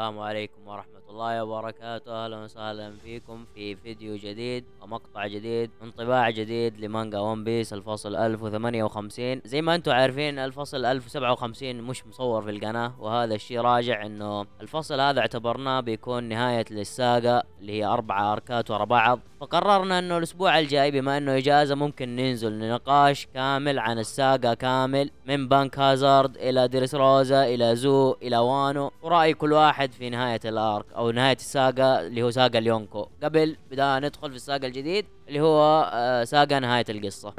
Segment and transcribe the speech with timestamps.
[0.00, 2.24] السلام عليكم ورحمة الله وبركاته.
[2.24, 9.40] أهلا وسهلا فيكم في فيديو جديد ومقطع جديد انطباع جديد لمانجا ون بيس الفصل 1058
[9.44, 15.00] زي ما أنتم عارفين الفصل 1057 مش مصور في القناة وهذا الشيء راجع إنه الفصل
[15.00, 19.20] هذا اعتبرناه بيكون نهاية لل saga اللي هي أربعة أركات ورا بعض.
[19.40, 25.10] فقررنا إنه الأسبوع الجاي بما إنه إجازة ممكن ننزل لنقاش كامل عن ال saga كامل
[25.26, 28.90] من بانك هازارد إلى دريس روزا إلى زو إلى وانو.
[29.02, 33.08] ورأي كل واحد في نهاية ال arc أو نهاية ال saga اللي هو saga اليونكو.
[33.22, 37.34] قبل بدأنا ندخل في ال saga الجديد اللي هو آه، saga نهاية القصة.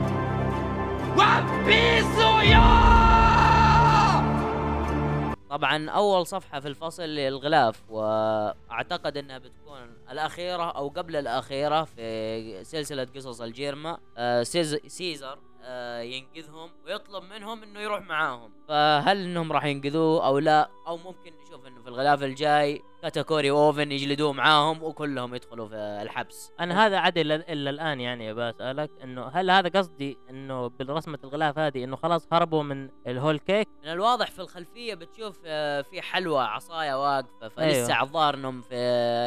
[5.51, 13.07] طبعا أول صفحة في الفصل للغلاف وأعتقد إنها بتكون الأخيرة أو قبل الأخيرة في سلسلة
[13.15, 13.97] قصص الجيرما.
[14.17, 18.51] آه، سيز سيزر آه، ينقذهم ويطلب منهم إنه يروح معاهم.
[18.67, 23.91] فهل إنهم راح ينقذوه أو لا؟ أو ممكن نشوف انه في الغلاف الجاي كاتاكوري واوفن
[23.91, 26.51] يجلدوه معاهم وكلهم يدخلوا في الحبس.
[26.59, 31.83] أنا هذا عاد الا الآن يعني بسالك إنه هل هذا قصدي إنه بالرسمة الغلاف هذه
[31.83, 37.01] إنه خلاص هربوا من الهول كيك؟ من الواضح في الخلفية بتشوف آه، في حلوى عصاية
[37.01, 37.93] واقفة فلسه.
[37.93, 38.75] على الظاهر انهم في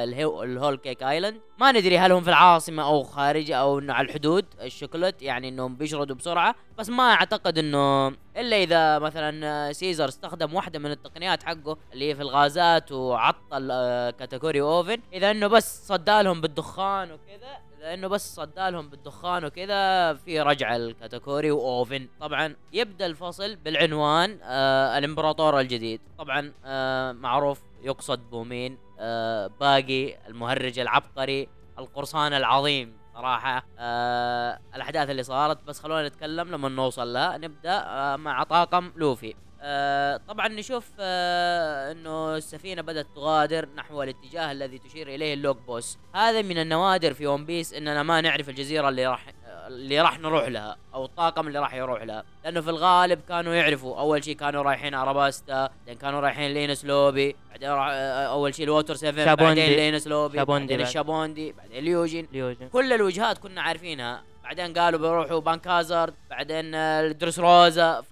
[0.05, 4.07] الهو الهول كيك ايلاند ما ندري هل هم في العاصمة أو خارج أو إنه على
[4.09, 6.55] الحدود الشوكولات يعني إنهم بيشردوا بسرعة.
[6.78, 12.11] بس ما أعتقد إنه إلا إذا مثلا آه، سيزر استخدم واحدة من التقنيات حقه اللي
[12.11, 18.08] هي في الغازات وعطل آه، كاتيجوري اوفن إذا إنه بس صدالهم بالدخان وكذا إذا إنه
[18.08, 26.00] بس صدالهم بالدخان وكذا في رجعه الكاتيجوري واوفن طبعا يبدأ الفصل بالعنوان آه الإمبراطور الجديد.
[26.19, 33.03] طبعا آه معروف يقصد بومين آه باقي المهرج العبقري القرصان العظيم.
[33.15, 33.67] صراحة.
[33.79, 37.39] آه الأحداث اللي صارت بس خلونا نتكلم لما نوصل لها.
[37.39, 39.34] نبدأ آه مع طاقم لوفي.
[39.61, 45.56] آه طبعا نشوف آه إنه السفينة بدأت تغادر نحو الاتجاه الذي تشير إليه ال log
[45.67, 49.27] pose هذا من النوادر في ون بيس إننا ما نعرف الجزيرة اللي راح
[49.69, 53.98] اللي راح نروح لها أو الطاقم اللي راح يروح لها لأنه في الغالب كانوا يعرفوا
[54.00, 58.64] أول شيء كانوا رايحين أراباستا بعدين كانوا رايحين إينيس لوبي بعدين راح آه، أول شيء
[58.64, 59.60] الووتر سيفن شابوندي.
[59.60, 60.86] بعدين إينيس لوبي شابوندي بعدين بعد.
[60.86, 64.22] الشابوندي بعدين ليوجين ليوجن كل الوجهات كنا عارفينها.
[64.44, 68.02] بعدين قالوا بيروحوا بانك هازارد بعدين آه، دريس روزا.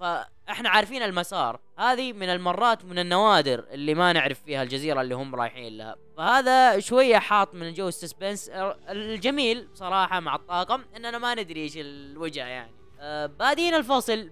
[0.47, 1.59] فاحنا عارفين المسار.
[1.79, 5.95] هذه من المرات من النوادر اللي ما نعرف فيها الجزيرة اللي هم رايحين لها.
[6.17, 8.49] فهذا شوية حاط من جو ال suspense.
[8.89, 12.71] الجميل بصراحة مع الطاقم إننا ما ندري إيش الوجهة يعني.
[12.99, 14.29] آه، بادين الفصل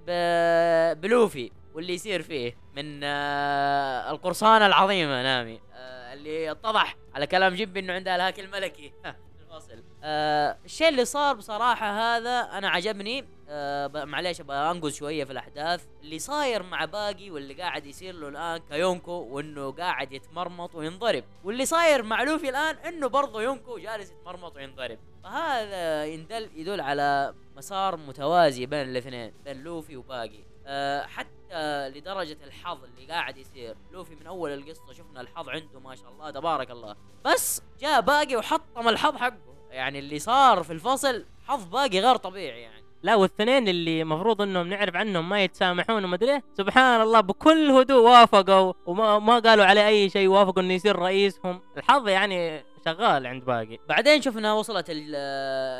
[1.02, 5.62] بلوفي واللي يصير فيه من آه، القرصان العظيمة نامي.
[5.74, 8.94] آه، اللي اتضح على كلام جيمبي إنه عندها الهاكي الملكي.
[9.42, 9.84] الفصل.
[10.04, 13.26] آه الشيء اللي صار بصراحة هذا أنا عجبني.
[13.50, 15.86] آه معليش أبغى أنقز شوية في الأحداث.
[16.02, 21.24] اللي صاير مع باقي واللي قاعد يصير له الآن كيونكو وإنه قاعد يتمرمط وينضرب.
[21.44, 25.00] واللي صاير مع لوفي الآن إنه برضه يونكو جالس يتمرمط وينضرب.
[25.24, 30.44] فهذا يدل يدل على مسار متوازي بين الاثنين بين لوفي وباقي.
[30.66, 33.76] آه حتى لدرجة الحظ اللي قاعد يصير.
[33.92, 36.96] لوفي من أول القصة شفنا الحظ عنده ما شاء الله تبارك الله.
[37.26, 39.52] بس جاء باقي وحطم الحظ حقه.
[39.72, 42.82] يعني اللي صار في الفصل حظ باقي غير طبيعي يعني.
[43.04, 47.72] لا والاثنين اللي مفروض إنهم نعرف عنهم ما يتسامحون وما أدري إيه، سبحان الله بكل
[47.72, 51.62] هدوء وافقوا وما ما قالوا عليه أي شيء وافقوا إنه يصير رئيسهم.
[51.78, 53.78] الحظ يعني شغال عند باقي.
[53.90, 55.16] بعدين شفنا وصلت ال-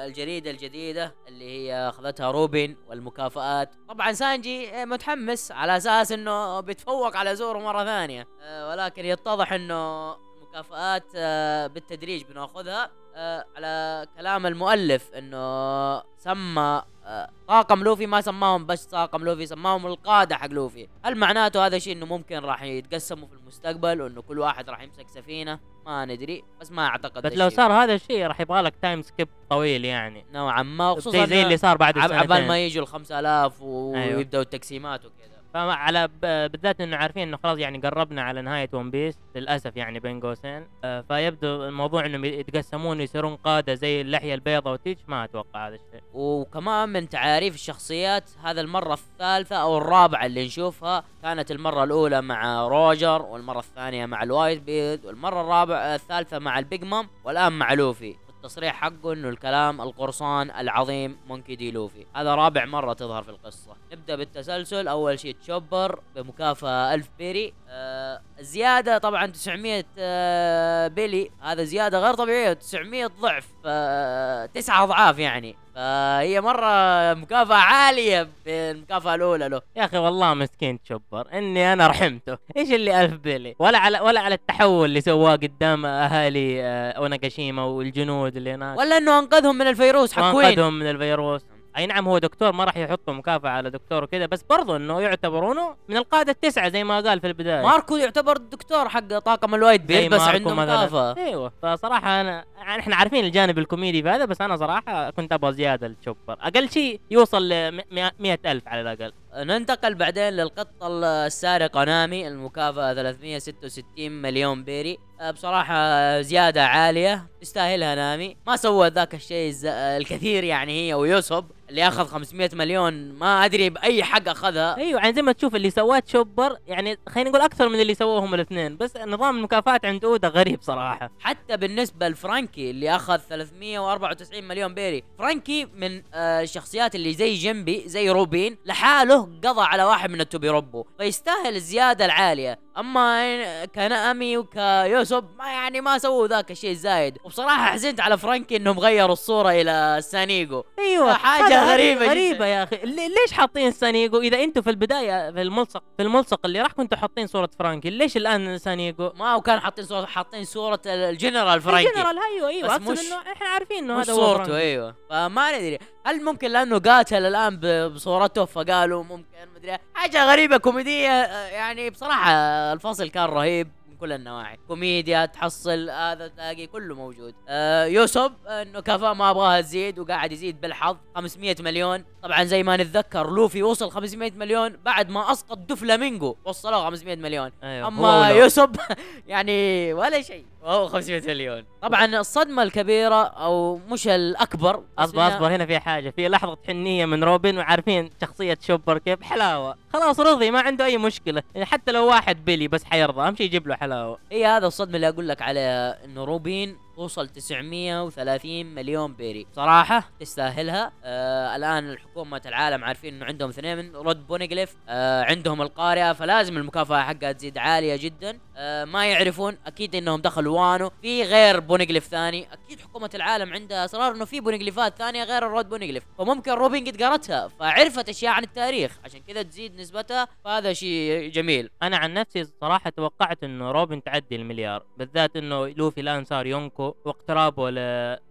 [0.10, 3.70] الجريدة الجديدة اللي هي أخذتها روبن والمكافآت.
[3.90, 8.28] طبعا سانجي متحمس على أساس إنه بيتفوق على زورو مرة ثانية.
[8.42, 10.12] آه، ولكن يتضح إنه
[10.56, 18.66] المكافآت آه، بالتدريج بناخذها آه، على كلام المؤلف إنه سمى آه، طاقم لوفي ما سماهم
[18.66, 20.88] بس طاقم لوفي سماهم القادة حق لوفي.
[21.06, 25.08] هل معناته هذا الشيء إنه ممكن راح يتقسموا في المستقبل وإنه كل واحد راح يمسك
[25.10, 27.58] سفينة؟ ما ندري بس ما أعتقد بس لو الشيء.
[27.58, 30.26] صار هذا الشيء راح يبغى لك time skip طويل يعني.
[30.32, 33.96] نوعا ما خصوصا زي زي اللي صار بعد عب- عبال ما يجوا ال 5000 و-
[33.96, 34.18] أيوه.
[34.18, 35.31] ويبدأوا التقسيمات وكذا.
[35.54, 40.20] فعلى بالذات إنه عارفين إنه خلاص يعني قربنا على نهاية ون بيس للأسف يعني بين
[40.20, 45.76] قوسين آه، فيبدو الموضوع إنهم يتقسمون ويصيرون قادة زي اللحية البيضاء وتيج ما أتوقع هذا
[45.76, 46.04] الشيء.
[46.14, 52.68] وكمان من تعاريف الشخصيات هذا المرة الثالثة أو الرابعة اللي نشوفها كانت المرة الأولى مع
[52.68, 58.16] روجر والمرة الثانية مع الوايت بيرد والمرة الرابعة الثالثة مع البيج مام والآن مع لوفي.
[58.42, 63.76] التصريح حقه إنه الكلام القرصان العظيم مونكي دي لوفي هذا رابع مرة تظهر في القصة.
[63.92, 64.88] نبدأ بالتسلسل.
[64.88, 67.54] أول شيء تشوبر بمكافأة ألف بيري.
[67.74, 71.30] آه الزياده طبعا 900 آه بيلي.
[71.42, 75.56] هذا زيادة غير طبيعية 900 ضعف آه تسعة أضعاف يعني.
[75.76, 76.68] فهي مرة
[77.14, 79.62] مكافأة عالية بالمكافأة الأولى له.
[79.76, 82.38] يا أخي والله مسكين تشوبر إني أنا رحمته.
[82.58, 87.64] إيش اللي ألف بيلي؟ ولا على ولا على التحول اللي سواه قدام أهالي آه، أونيغاشيما
[87.64, 88.80] والجنود اللي هناك.
[88.80, 90.46] ولا إنه أنقذهم من الفيروس حق كوين.
[90.46, 91.42] وانقذهم من الفيروس.
[91.78, 95.76] أي نعم هو دكتور ما راح يحطوا مكافأة على دكتور وكذا بس برضو إنه يعتبرونه
[95.90, 97.62] من القادة التسعة زي ما قال في البداية.
[97.62, 100.54] ماركو يعتبر الدكتور حق طاقم الوايت بيرد بس عنده.
[100.54, 105.34] مكافاه إيوه فصراحة أنا يعني إحنا عارفين الجانب الكوميدي في هذا بس أنا صراحة كنت
[105.34, 107.84] أبغى زيادة لتشوبر أقل شيء يوصل ل
[108.20, 109.14] 100 ألف على الأقل.
[109.36, 110.88] ننتقل بعدين للقطة
[111.26, 114.98] السارقة نامي المكافأة 366 مليون بيري.
[115.22, 117.28] أه، بصراحة زيادة عالية.
[117.42, 118.38] تستاهلها نامي.
[118.48, 123.12] ما سوت ذاك الشيء الكثير يعني هي ويوسوب اللي أخذ 500 مليون.
[123.12, 124.78] ما أدري بأي حق أخذها.
[124.78, 128.34] أيوه يعني زي ما تشوف اللي سواه تشوبر يعني خلينا نقول أكثر من اللي سووهم
[128.34, 128.78] الاثنين.
[128.78, 131.12] بس نظام المكافآت عند أودا غريب صراحة.
[131.20, 135.04] حتى بالنسبة لفرانكي اللي أخذ 394 مليون بيري.
[135.20, 140.50] فرانكي من آه، الشخصيات اللي زي جيمبي زي روبين لحاله قضى على واحد من التوبي
[140.50, 142.60] روبو فيستاهل الزيادة العالية.
[142.78, 148.80] أما كنامي وكيوسوب ما يعني ما سووا ذاك الشيء الزايد وبصراحة حزنت على فرانكي إنهم
[148.80, 152.46] غيروا الصورة إلى ساني جو أيوه حاجة هذا- غريبة غريبة جداً.
[152.48, 152.76] يا أخي.
[152.84, 156.72] لي- ليش حاطين ساني جو إذا أنتم في البداية في الملصق في الملصق اللي راح
[156.72, 161.62] كنتوا حاطين صورة فرانكي ليش الآن ساني جو ما وكان حاطين صورة حاطين صورة الجنرال
[161.62, 161.90] فرانكي.
[161.90, 162.78] الجنرال أيوه أيوه.
[162.78, 164.58] بس مش- إنه إحنا عارفين إنه هذا هو صورته.
[164.58, 164.96] أيوه.
[165.10, 167.60] فما ندري هل ممكن لأنه قاتل الآن
[167.90, 169.26] بصورته فقالوا ممكن
[169.56, 172.32] مدري حاجة غريبة كوميدية آه، يعني بصراحة
[172.74, 174.58] الفصل كان رهيب من كل النواحي.
[174.68, 177.34] كوميديا تحصل هذا تلاقي كله موجود.
[177.50, 180.98] آه يوسوب إنه مكافأته ما يبغاها تزيد وقاعد يزيد بالحظ.
[181.16, 182.06] 500 مليون.
[182.24, 187.52] طبعا زي ما نتذكر لوفي وصل 500 مليون بعد ما أسقط دوفلامينجو وصلوه 500 مليون.
[187.64, 188.70] هو اما يوسوب
[189.28, 190.46] يعني ولا شيء.
[190.64, 191.66] وهو 500 مليون.
[191.82, 196.10] طبعا الصدمة الكبيرة أو مش الأكبر أصبر أصبر هنا في حاجة.
[196.10, 199.76] في لحظة حنية من روبن وعارفين شخصية تشوبر كيف؟ حلاوة.
[199.94, 201.44] خلاص رضي ما عنده أي مشكلة.
[201.54, 204.18] يعني حتى لو واحد بيلي بس حيرضى أهم شيء يجيب له حلاوة.
[204.32, 209.48] هي هذا الصدمة اللي أقول لك عليها إنه روبين توصل 930 مليون بيري.
[209.54, 210.92] صراحة تستاهلها.
[211.04, 216.58] آه الآن حكومة العالم عارفين إنه عندهم اثنين من رود بونيغليف آه عندهم القارئة فلازم
[216.58, 218.40] المكافأة حقها تزيد عالية جدا.
[218.58, 220.92] آه ما يعرفون أكيد إنهم دخلوا وانو.
[221.02, 222.48] في غير بونيغليف ثاني.
[222.54, 227.04] أكيد حكومة العالم عندها أسرار إنه في بونيغليفات ثانية غير الرود بونيغليف فممكن روبين قد
[227.04, 229.00] قرتها فعرفت أشياء عن التاريخ.
[229.06, 231.70] عشان كذا تزيد نسبتها فهذا شيء جميل.
[231.84, 236.91] أنا عن نفسي صراحة توقعت إنه روبن تعدي المليار بالذات إنه لوفي الآن صار يونكو.
[237.06, 237.70] واقترابه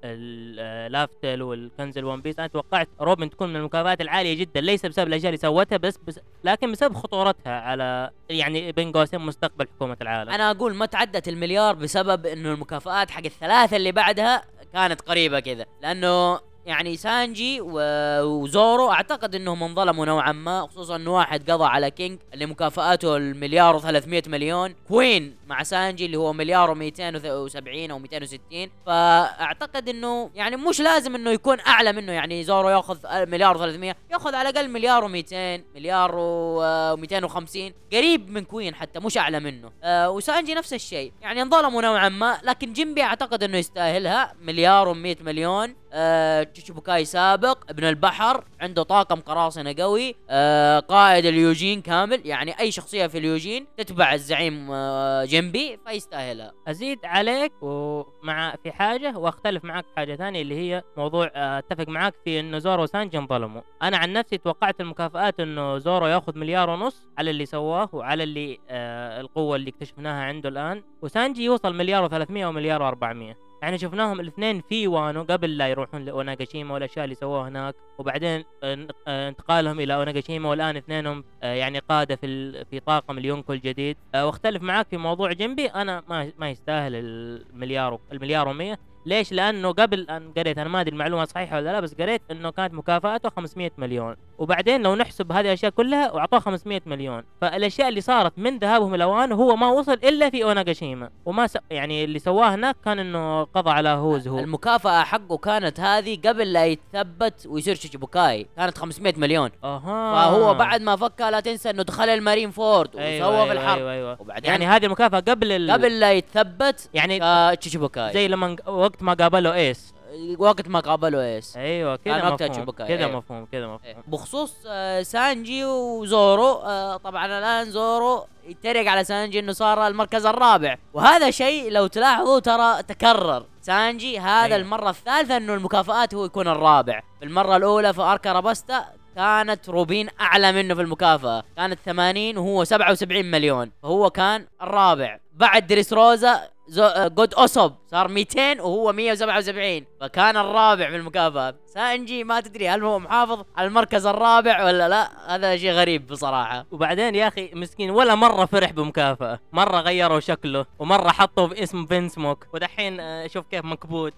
[0.04, 4.60] للافتل والكنز الون بيس أنا توقعت روبن تكون من المكافآت العالية جدا.
[4.60, 9.68] ليس بسبب الأشياء اللي سوتها بس, بس لكن بسبب خطورتها على يعني بين قوسين مستقبل
[9.76, 10.30] حكومة العالم.
[10.30, 14.42] أنا أقول ما تعدت المليار بسبب إنه المكافآت حق الثلاثة اللي بعدها
[14.72, 21.50] كانت قريبة كذا لأنه يعني سانجي وزورو أعتقد إنهم انظلموا نوعا ما خصوصا انه واحد
[21.50, 27.90] قضى على كينج اللي مكافاته المليار و300 مليون كوين مع سانجي اللي هو مليار و270
[27.90, 28.40] أو 260
[28.86, 34.34] فأعتقد إنه يعني مش لازم إنه يكون أعلى منه يعني زورو يأخذ مليار و300 يأخذ
[34.34, 37.58] على الأقل مليار و200 مليار و250
[37.92, 39.70] قريب من كوين حتى مش أعلى منه.
[39.82, 45.22] آه وسانجي نفس الشيء يعني انظلموا نوعا ما لكن جيمبي أعتقد إنه يستاهلها مليار و100
[45.22, 45.74] مليون.
[45.92, 52.26] آه شيشيبوكاي سابق ابن البحر عنده طاقم قراصنة قوي آه قائد القيوجين كامل.
[52.26, 56.52] يعني أي شخصية في القيوجين تتبع الزعيم آه جيمبي فيستاهلها.
[56.68, 61.88] أزيد عليك ومع في حاجة وأختلف معك في حاجة ثانية اللي هي موضوع آه، أتفق
[61.88, 66.70] معك في إنه زورو وسانجي انظلموا أنا عن نفسي توقعت المكافآت إنه زورو ياخذ مليار
[66.70, 70.82] ونص على اللي سواه وعلى اللي آه القوة اللي اكتشفناها عنده الآن.
[71.02, 76.74] وسانجي يوصل مليار و300 ومليار و400 يعني شفناهم الاثنين في وانو قبل لا يروحون لأوناغاشيما
[76.74, 77.74] والاشياء اللي سووها هناك.
[77.98, 83.52] وبعدين آه، آه، انتقالهم إلى أوناغاشيما والآن اثنينهم آه، يعني قادة في في طاقم اليونكو
[83.52, 83.96] الجديد.
[84.14, 85.66] واختلف معاك في موضوع جنبي.
[85.66, 90.92] أنا ما ما يستاهل المليار المليار و100 ليش؟ لأنه قبل أن قريت أنا ما أدري
[90.92, 94.16] المعلومة صحيحة ولا لا بس قريت إنه كانت مكافآته 500 مليون.
[94.38, 97.22] وبعدين لو نحسب هذه الأشياء كلها واعطوه 500 مليون.
[97.40, 101.10] فالأشياء اللي صارت من ذهابهم إلى وانو هو ما وصل إلا في أونيغاشيما.
[101.24, 101.56] وما س...
[101.70, 104.38] يعني اللي سواه هناك كان إنه قضى على هوز هو.
[104.38, 109.50] المكافأة حقه كانت هذه قبل لا يتثبت ويصير شيشيبوكاي كانت 500 مليون.
[109.64, 110.14] أها.
[110.14, 113.78] فهو بعد ما فكها لا تنسى إنه دخل المارين فورد وسوى أيوة في الحرب.
[113.78, 114.16] أيوة أيوة.
[114.20, 115.70] وبعدين يعني هذه المكافأة قبل ال...
[115.70, 117.20] قبل لا يتثبت يعني
[117.56, 119.94] كشيشيبوكاي زي لما وقت ما قابله إيس.
[120.38, 121.56] وقت ما قابله إيس.
[121.56, 123.16] أيوه كذا مفهوم كذا أيوة.
[123.18, 123.66] مفهوم كذا إيه.
[123.66, 130.26] مفهوم بخصوص آه، سانجي وزورو آه، طبعا الآن زورو يتريق على سانجي إنه صار المركز
[130.26, 130.76] الرابع.
[130.94, 133.44] وهذا شيء لو تلاحظوا ترى تكرر.
[133.62, 134.56] سانجي هذا أيوة.
[134.56, 137.00] المرة الثالثة إنه المكافآت هو يكون الرابع.
[137.18, 138.84] في المرة الأولى في arc ألاباستا
[139.16, 141.44] كانت روبين أعلى منه في المكافأة.
[141.56, 143.70] كانت 80 وهو 77 مليون.
[143.82, 145.18] فهو كان الرابع.
[145.32, 146.84] بعد دريس روزا زو...
[146.84, 151.54] آه، God اوسوب صار 200 وهو 177 فكان الرابع في المكافأة.
[151.66, 155.34] سانجي ما تدري هل هو محافظ على المركز الرابع ولا لا.
[155.34, 156.66] هذا شيء غريب بصراحة.
[156.70, 159.40] وبعدين يا أخي مسكين ولا مرة فرح بمكافأة.
[159.52, 164.14] مرة غيروا شكله ومرة حطوا باسم بنسموك ودحين آه، شوف كيف مكبوت.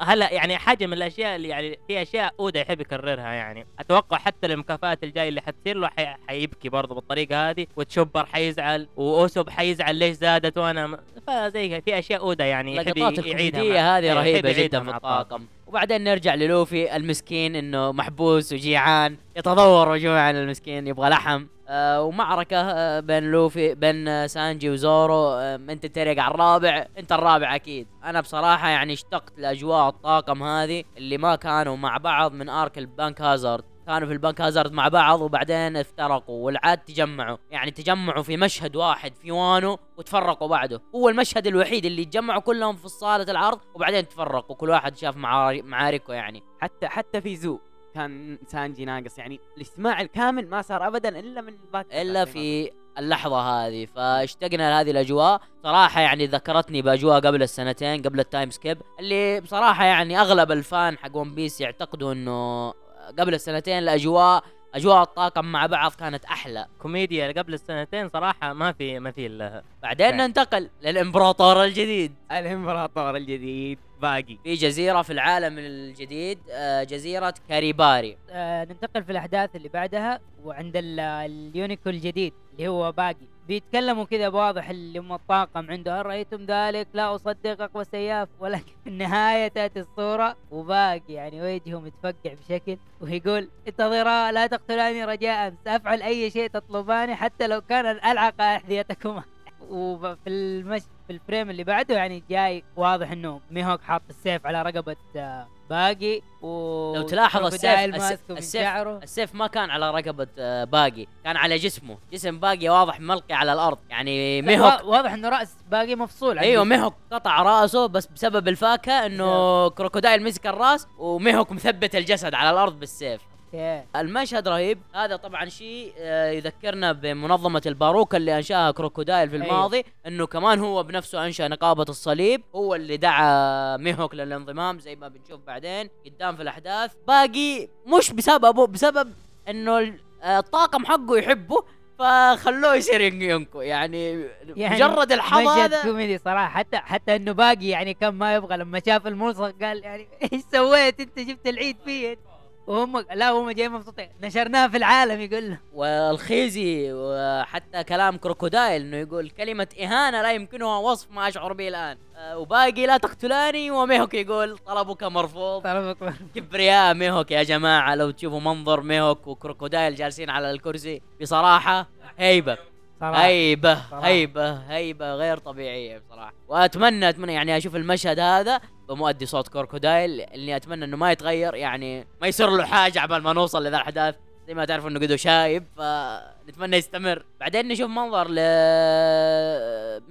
[0.00, 3.66] هلا يعني حاجة من الأشياء اللي يعني في أشياء أودا يحب يكررها يعني.
[3.78, 6.06] أتوقع حتى المكافآت الجايه اللي حتصير له حي...
[6.28, 7.66] حيبكي برضه بالطريقة هذه.
[7.76, 13.98] وتشوبر حيزعل واوسوب حيزعل ليش زادت وأنا م- فزي في أشياء اودا يعني الكوميدية مع-
[13.98, 20.30] هذه يحب يعيدها جدا في الطاقم وبعدين نرجع للوفي المسكين إنه محبوس وجيعان يتضور وجوعا
[20.30, 21.46] المسكين يبغى لحم.
[21.68, 25.28] آه ومعركة آه بين لوفي بين آه سانجي وزورو.
[25.28, 27.86] آه أنت تريق على الرابع أنت الرابع أكيد.
[28.04, 33.20] أنا بصراحة يعني اشتقت لأجواء الطاقم هذه اللي ما كانوا مع بعض من arc البانك
[33.20, 33.64] هازارد.
[33.86, 37.36] كانوا في البنك هازارد مع بعض وبعدين افترقوا والعاد تجمعوا.
[37.50, 40.82] يعني تجمعوا في مشهد واحد في وانو وتفرقوا بعده.
[40.94, 46.14] هو المشهد الوحيد اللي تجمعوا كلهم في صالة العرض وبعدين تفرقوا كل واحد شاف معاركه
[46.14, 46.42] يعني.
[46.60, 47.58] حتى حتى في زو
[47.94, 53.40] كان سانجي ناقص يعني الاستماع الكامل ما صار ابدا إلا من ذاك إلا في اللحظة
[53.40, 53.86] هذه.
[53.86, 55.40] فاشتقنا لهذه الأجواء.
[55.62, 60.61] صراحة يعني ذكرتني بأجواء قبل السنتين قبل ال time skip اللي بصراحة يعني أغلب ال
[60.61, 62.72] fans حق ون بيس يعتقدوا إنه
[63.18, 64.44] قبل السنتين الاجواء
[64.74, 66.66] أجواء الطاقم مع بعض كانت أحلى.
[66.78, 70.26] كوميديا قبل السنتين صراحة ما في مثيل لها بعدين فعلا.
[70.26, 72.14] ننتقل للإمبراطور الجديد.
[72.32, 74.38] الإمبراطور الجديد باقي.
[74.44, 78.16] في جزيرة في العالم الجديد آه، جزيرة كاريباري.
[78.30, 83.26] آه ننتقل في الأحداث اللي بعدها وعند ال- اليونكو الجديد اللي هو باقي.
[83.48, 86.00] بيتكلموا كذا بوا واضح اللي هم الطاقم عنده.
[86.00, 91.12] هل رأيتم ذلك؟ لا أصدق أقوى سياف ولكن في النهاية تأتي الصورة وباقي.
[91.12, 97.60] يعني وجهه متفقع بشكل ويقول انتظرا لا تقتلاني رجاء سافعل أي شيء تطلباني حتى لو
[97.60, 99.22] كان ان العق أحذيتكما.
[99.70, 104.96] وفي المش في الفريم اللي بعده يعني جاي واضح إنه ميهوك حاط السيف على رقبة
[105.16, 107.94] آه، باقي و لو تلاحظ السيف-
[108.30, 111.98] السيف- السيف ما كان على رقبة آه، باقي كان على جسمه.
[112.12, 114.72] جسم باقي واضح ملقي على الأرض يعني ميهوك.
[114.72, 116.64] وا- واضح إنه رأس باقي مفصول أيوه.
[116.64, 122.80] ميهوك قطع رأسه بس بسبب الفاكهة إنه كروكودايل مسك الرأس وميهوك مثبت الجسد على الأرض
[122.80, 123.20] بالسيف.
[123.60, 123.86] أوكي.
[123.96, 124.78] المشهد رهيب.
[124.94, 129.46] هذا طبعا شيء آه، يذكرنا بمنظمة الباروك اللي أنشأها كروكودايل في أيوه.
[129.46, 135.08] الماضي أنه كمان هو بنفسه أنشأ نقابة الصليب هو اللي دعا ميهوك للانضمام زي ما
[135.08, 136.92] بنشوف بعدين قدام في الأحداث.
[137.08, 139.12] باقي مش بسببه بسبب
[139.48, 141.64] ال- آه، الطاقم حقه يحبه
[141.98, 143.60] فخلوه يصير يونكو.
[143.60, 146.48] يعني, يعني مجرد الحظ هذا كوميدي صراحة.
[146.48, 151.00] حتى حتى إنه باقي يعني كان ما يبغى لما شاف الملصق قال يعني إيش سويت
[151.00, 152.18] أنت؟ جبت العيد فيه
[152.66, 154.08] وهم لا هم جايين مبسوطين.
[154.22, 160.78] نشرناه في العالم يقول له والخزي وحتى كلام كروكودايل إنه يقول كلمة إهانة لا يمكنها
[160.78, 161.98] وصف ما أشعر به الآن.
[162.16, 165.62] آه، وباقي لا تقتلاني وميهوك يقول طلبك مرفوض.
[165.62, 172.58] طلبك كبرياء ميهوك يا جماعة لو تشوفوا منظر ميهوك وكروكودايل جالسين على الكرسي بصراحة هيبة.
[173.00, 173.24] صراحة.
[173.24, 174.06] هيبة صراحة.
[174.06, 176.32] هيبة هيبة غير طبيعية بصراحة.
[176.48, 182.06] وأتمنى أتمنى يعني أشوف المشهد هذا بمؤدي صوت كروكودايل اللي أتمنى إنه ما يتغير يعني
[182.20, 184.14] ما يصير له حاجة عبال ما نوصل لذا الأحداث.
[184.46, 187.24] زي ما تعرف إنه قدو شايب فنتمنى يستمر.
[187.40, 188.38] بعدين نشوف منظر ل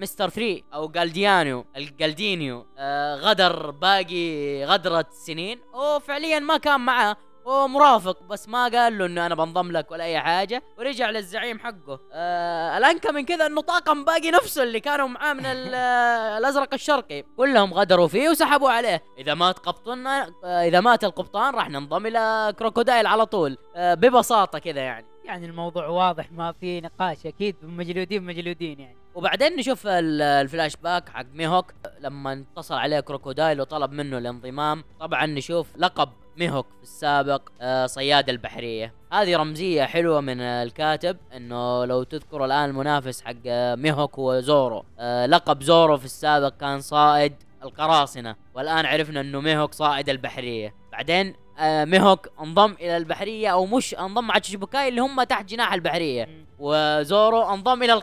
[0.02, 2.66] مستر 3 أو جالديانو الجالدينيو.
[2.78, 5.60] آه غدر باقي غدرة سنين.
[5.74, 7.18] وفعليا ما كان معه.
[7.48, 11.60] هو مرافق بس ما قال له إنه أنا بنضم لك ولا أي حاجة ورجع للزعيم
[11.60, 12.00] حقه.
[12.14, 17.24] آه الانكى من كذا إنه طاقم باقي نفسه اللي كانوا معاه من آه، الأزرق الشرقي.
[17.38, 19.04] كلهم غدروا فيه وسحبوا عليه.
[19.18, 23.58] إذا مات قبطان آه إذا مات القبطان راح ننضم إلى كروكودايل على طول.
[23.76, 25.06] آه ببساطة كذا يعني.
[25.26, 28.98] يعني الموضوع واضح ما في نقاش أكيد مجلودين مجلودين يعني.
[29.16, 31.66] وبعدين نشوف ال- الفلاش باك حق ميهوك
[32.00, 34.84] لما اتصل عليه كروكودايل وطلب منه الانضمام.
[35.00, 38.94] طبعا نشوف لقب ميهوك في السابق آه، صياد البحرية.
[39.14, 44.86] هذه رمزية حلوة من الكاتب إنه لو تذكروا الآن المنافس حق آه، ميهوك هو زورو.
[45.00, 50.74] آه، لقب زورو في السابق كان صائد القراصنة والآن عرفنا إنه ميهوك صائد البحرية.
[50.92, 56.46] بعدين ميهوك انضم إلى البحرية أو مش انضم مع الشيتشيبوكاي اللي هم تحت جناح البحرية.
[56.60, 57.94] وزورو انضم إلى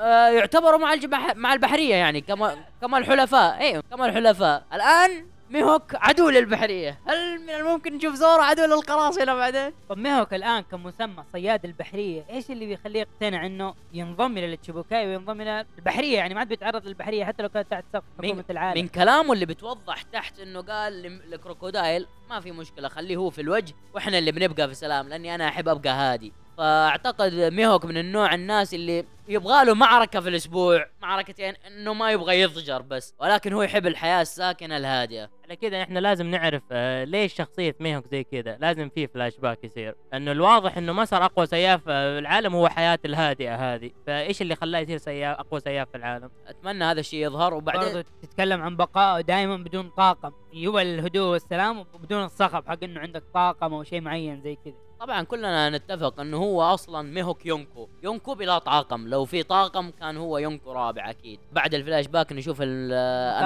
[0.00, 0.94] آه يعتبروا مع
[1.34, 3.58] مع البحرية يعني كما كما الحلفاء.
[3.60, 4.64] أيوه كما الحلفاء.
[4.72, 10.60] الآن ميهوك عدو للبحريه هل من الممكن نشوف زورو عدو للقراصنه بعدين؟ طب ميهوك الآن
[10.60, 16.34] كمسمى صياد البحرية إيش اللي بيخليه يقتنع إنه ينضم إلى الشيتشيبوكاي وينضم إلى البحرية؟ يعني
[16.34, 18.80] ما عاد بيتعرض للبحرية حتى لو كانت تحت سقف حكومة العالم.
[18.82, 23.74] من كلامه اللي بتوضح تحت إنه قال لكروكودايل ما في مشكلة خليه هو في الوجه
[23.94, 26.32] وإحنا اللي بنبقى في سلام لأني أنا أحب أبقى هادي.
[26.58, 30.86] فأعتقد ميهوك من النوع الناس اللي يبغى له معركة في الأسبوع.
[31.02, 35.98] معركتين إنه ما يبغى يضجر بس ولكن هو يحب الحياة الساكنة الهادئه على كده إحنا
[35.98, 39.94] لازم نعرف آه ليش شخصية ميهوك زي كده لازم فيه فلاش باك يصير.
[40.14, 43.90] انه الواضح إنه ما صار أقوى سياف آه، في العالم هو حياة الهادئة هذه.
[44.06, 47.54] فإيش اللي خلاه يصير سياف أقوى سياف في العالم؟ أتمنى هذا الشيء يظهر.
[47.54, 50.32] وبعدين برضو تتكلم عن بقائه دائما بدون طاقم.
[50.52, 54.85] يبغى الهدوء والسلام وبدون الصخب حق إنه عندك طاقم أو شيء معين زي كذا.
[55.00, 59.08] طبعا كلنا نتفق إنه هو أصلا ميهوك يونكو يونكو بلا طاقم.
[59.08, 61.40] لو في طاقم كان هو يونكو رابع أكيد.
[61.52, 62.92] بعد الفلاش باك نشوف ال-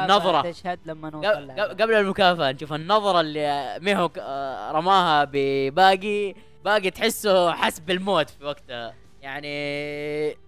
[0.05, 0.51] النظرة.
[0.51, 4.19] تشهد لما نوصل قبل المكافأة نشوف النظرة اللي ميهوك
[4.73, 6.35] رماها بباقي.
[6.65, 8.95] باقي تحسه حس بالموت في وقتها.
[9.23, 9.51] يعني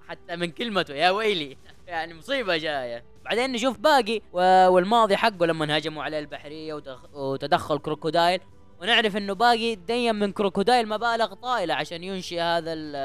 [0.08, 1.56] حتى من كلمته يا ويلي.
[1.86, 3.04] يعني مصيبة جاية.
[3.24, 6.82] بعدين نشوف باقي والماضي حقه لما هاجموا عليه البحرية
[7.14, 8.40] وتدخل كروكودايل.
[8.82, 12.96] ونعرف إنه باقي دين من كروكودايل مبالغ طائله عشان ينشئ هذا ال-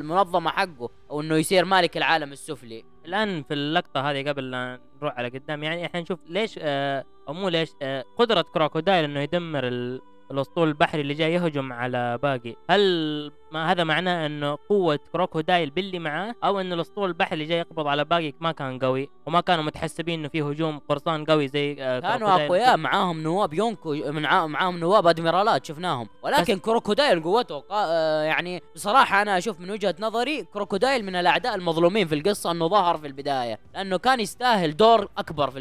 [0.00, 2.84] المنظمة حقه أو إنه يصير مالك العالم السفلي.
[3.06, 7.32] الآن في اللقطة هذه قبل لا نروح على قدام يعني إحنا نشوف ليش آه أو
[7.34, 12.54] مو ليش آه قدرة كروكودايل إنه يدمر ال الأسطول البحري اللي جاي يهجم على باقي.
[12.70, 17.58] هل ما هذا معناه إنه قوة كروكودايل باللي معاه أو ان الأسطول البحري اللي جاي
[17.58, 21.76] يقبض على باقي ما كان قوي وما كانوا متحسبين إنه في هجوم قرصان قوي زي
[21.80, 22.44] آه كانوا.
[22.44, 23.94] أقوياء معاهم نواب يونكو
[24.46, 29.94] معاهم نواب أدميرالات شفناهم ولكن كروكودايل قوته قا- آه، يعني بصراحة أنا أشوف من وجهة
[30.00, 35.08] نظري كروكودايل من الأعداء المظلومين في القصة إنه ظهر في البداية لأنه كان يستاهل دور
[35.18, 35.58] أكبر في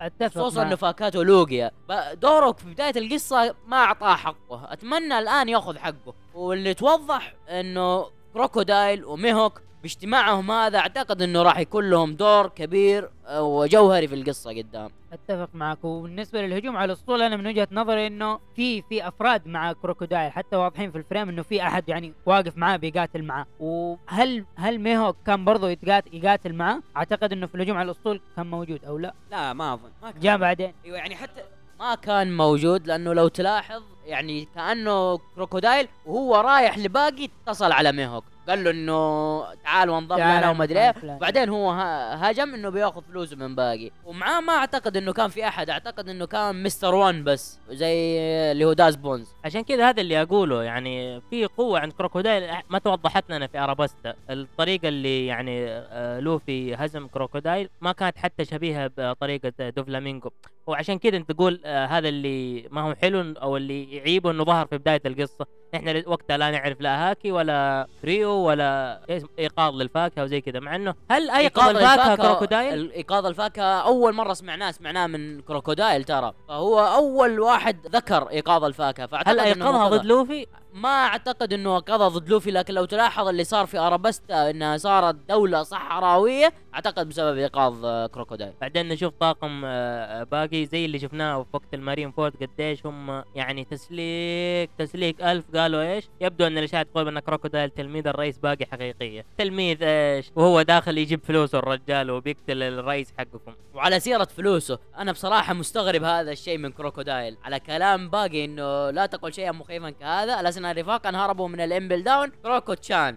[0.00, 0.76] أتفق خصوصا إنه.
[0.76, 1.70] فاكهته لوجيا
[2.14, 9.04] دوره في بداية القصة ما أعطاه حقه أتمنى الآن يأخذ حقه واللي توضح إنه كروكودايل
[9.04, 14.90] وميهوك باجتماعهم هذا أعتقد إنه راح يكون لهم دور كبير آه، وجوهري في القصة قدام.
[15.12, 15.84] أتفق معك.
[15.84, 20.56] وبالنسبة للهجوم على الأسطول أنا من وجهة نظري إنه في في أفراد مع كروكودايل حتى
[20.56, 23.46] واضحين في الفريم إنه في أحد يعني واقف معاه بيقاتل معاه.
[23.60, 28.46] وهل هل ميهوك كان برضه يتقاتل يقاتل معاه؟ أعتقد إنه في الهجوم على الأسطول كان
[28.46, 29.90] موجود أو لا؟ لا ما أظن.
[30.02, 30.20] ما كان.
[30.20, 30.74] جاء بعدين.
[30.84, 31.42] أيوه يعني حتى
[31.80, 38.24] ما كان موجود لأنه لو تلاحظ يعني كأنه كروكودايل وهو رايح لباقي اتصل على ميهوك.
[38.48, 40.94] قال له إنه تعال وانضم لنا وما أدري إيه.
[41.20, 43.90] بعدين هو ها- هاجم إنه بيأخذ فلوسه من باقي.
[44.04, 48.18] ومعاه ما أعتقد إنه كان في أحد أعتقد إنه كان مستر وان بس زي
[48.52, 49.34] اللي هو داز بونز.
[49.44, 54.14] عشان كذا هذا اللي أقوله يعني في قوة عند كروكودايل ما توضحت لنا في أراباستا.
[54.30, 60.30] الطريقة اللي يعني آه، لوفي هزم كروكودايل ما كانت حتى شبيهة بطريقة دوفلامينجو
[60.66, 64.66] وعشان كذا أنت تقول آه، هذا اللي ما هو حلو أو اللي يعيبه إنه ظهر
[64.66, 65.59] في بداية القصة.
[65.74, 69.00] إحنا وقتها لا نعرف لا هاكي ولا ريو ولا
[69.38, 74.70] إيقاظ للفاكهة وزي كذا مع إنه هل أيقظ الفاكهة كروكودايل؟ إيقاظ الفاكهة أول مرة سمعناه
[74.70, 76.32] سمعناه من كروكودايل ترى.
[76.48, 79.88] فهو أول واحد ذكر إيقاظ الفاكهة فأعتقد هل أيقظها.
[79.88, 84.50] ضد لوفي؟ ما أعتقد إنه أيقظها ضد لوفي لكن لو تلاحظ اللي صار في أرابستا
[84.50, 88.52] انها صارت دولة صحراوية أعتقد بسبب إيقاظ آه، كروكودايل.
[88.60, 93.64] بعدين نشوف طاقم آه، باقي زي اللي شفناه في وقت المارين فورد قديش هم يعني
[93.64, 99.24] تسليك تسليك ألف قالوا إيش؟ يبدو إن الاشاعه تقول ان كروكودايل تلميذ الرئيس باقي حقيقية.
[99.38, 103.52] تلميذ إيش؟ وهو داخل يجيب فلوسه الرجال وبيقتل الرئيس حقكم.
[103.74, 107.36] وعلى سيرة فلوسه أنا بصراحة مستغرب هذا الشيء من كروكودايل.
[107.44, 112.30] على كلام باقي إنه لا تقل شيئا مخيفا كهذا ألسنا رفاقا هربوا من الامبل داون.
[112.42, 113.16] كروكو تشان.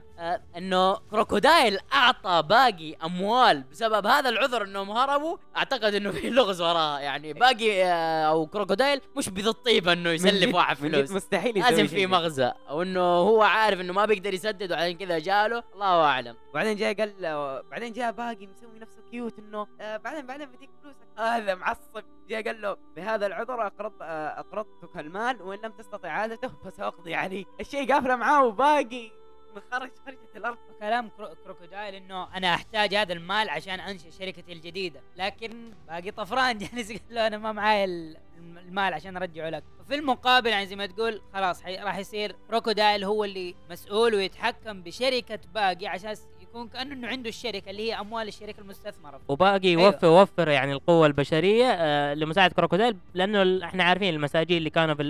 [0.58, 5.38] إنه كروكودايل أعطى باقي أموال بسبب هذا العذر إنهم هربوا.
[5.58, 10.56] أعتقد إنه في لغز وراها يعني باقي آه أو كروكودايل مش بذي الطيبه إنه يسلف
[10.56, 11.12] واحد فلوس.
[11.12, 12.52] مستحيل لازم في مغزى.
[12.70, 15.64] أو إنه هو عارف إنه ما بيقدر يسدد وعشان كذا جاله.
[15.74, 16.36] الله أعلم.
[16.54, 17.14] بعدين جاء قال
[17.72, 20.98] بعدين جاء باقي مسوي نفسه cute إنه آه بعدين بعدين بديك فلوسك.
[21.18, 22.04] هذا معصب.
[22.30, 27.48] جاء قال له بهذا العذر أقرض آه أقرضتك المال وإن لم تستطع إعادته فساقضي عليك
[27.60, 29.23] الشيء قافله معاه وباقي.
[29.56, 30.58] من خرج خرجت الأرض.
[30.80, 35.02] كلام كرو- كروكودايل إنه أنا أحتاج هذا المال عشان أنشئ شركتي الجديدة.
[35.18, 39.64] لكن باقي طفران جالس يقول له أنا ما معاي ال- المال عشان أرجعه لك.
[39.88, 41.76] في المقابل يعني زي ما تقول خلاص حي...
[41.78, 47.70] راح يصير كروكودايل هو اللي مسؤول ويتحكم بشركة باقي عشان يكون كأنه إنه عنده الشركة
[47.70, 49.22] اللي هي أموال الشركة المستثمرة.
[49.28, 49.84] وباقي أيوة.
[49.84, 55.02] يوفر يوفر يعني القوة البشرية آه لمساعده كروكودايل لأنه إحنا عارفين المساجين اللي كانوا في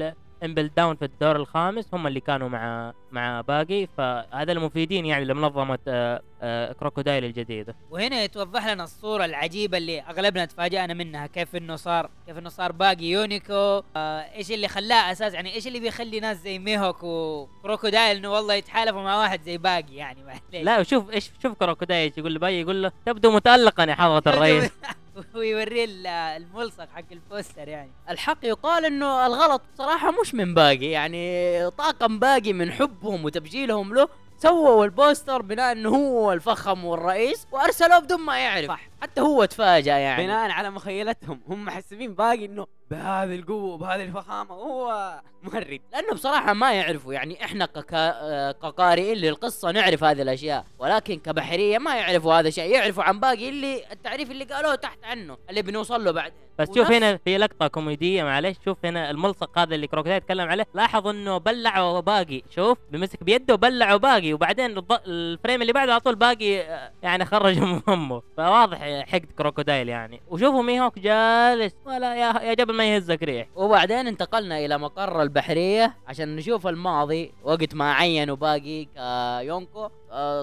[0.43, 3.87] امبل داون في الدور الخامس هم اللي كانوا مع مع باقي.
[3.97, 7.75] فهذا المفيدين يعني لمنظمة آه، آه، كروكودايل الجديدة.
[7.91, 11.27] وهنا يتوضح لنا الصورة العجيبة اللي أغلبنا تفاجأنا منها.
[11.27, 13.53] كيف إنه صار كيف إنه صار باقي يونكو.
[13.95, 18.53] آه إيش اللي خلاه أساس؟ يعني إيش اللي بيخلي ناس زي ميهوك وكروكودايل إنه والله
[18.53, 22.83] يتحالفوا مع واحد زي باقي؟ يعني معليش لا شوف إيش شوف كروكودايل يقول لباقي؟ يقول
[22.83, 24.71] له تبدو متالقا يا حضرة الرئيس.
[25.35, 31.69] ويوريه ال- الملصق حق البوستر يعني الحق يقال إنه الغلط بصراحة مش من باقي يعني
[31.69, 38.19] طاقم باقي من حبهم وتبجيلهم له سووا البوستر بناء إنه هو الفخم والرئيس وأرسلوه بدون
[38.21, 38.81] ما يعرف صح.
[39.03, 40.23] حتى هو تفاجأ يعني.
[40.23, 46.53] بناء على مخيلتهم هم محسبين باقي إنه بهذه القوة وبهذه الفخامة وهو مهرج لأنه بصراحة
[46.53, 52.33] ما يعرفوا يعني إحنا ككا- آه، كقارئين للقصة نعرف هذه الأشياء ولكن كبحرية ما يعرفوا
[52.33, 56.37] هذا الشيء يعرفوا عن باقي اللي التعريف اللي قالوه تحت عنه اللي بنوصل له بعدين
[56.59, 60.65] بس شوف هنا في لقطة كوميدية معلش شوف هنا الملصق هذا اللي كروكودايل يتكلم عليه
[60.73, 66.01] لاحظ إنه بلعه باقي شوف بمسك بيده وبلعه باقي وبعدين الض- الفريم اللي بعده على
[66.01, 70.21] طول باقي آه، يعني خرج من فمه فواضح حقد كروكودايل يعني.
[70.27, 71.73] وشوفوا ميهوك جالس.
[71.85, 73.47] ولا يا يا جبل ما يهزك ريح.
[73.55, 79.89] وبعدين انتقلنا إلى مقر البحرية عشان نشوف الماضي وقت ما عينوا باقي كيونكو.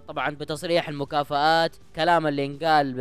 [0.09, 3.01] طبعا بتصريح المكافآت كلام اللي انقال ب-